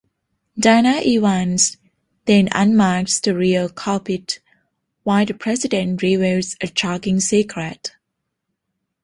Dana 0.57 0.99
Evans 1.05 1.77
then 2.25 2.49
unmasks 2.53 3.19
the 3.19 3.35
real 3.35 3.69
culprit, 3.69 4.39
while 5.03 5.27
the 5.27 5.35
president 5.35 6.01
reveals 6.01 6.55
a 6.59 6.71
shocking 6.75 7.19
secret. 7.19 7.91